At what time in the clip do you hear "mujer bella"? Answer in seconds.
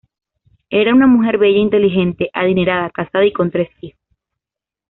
1.05-1.59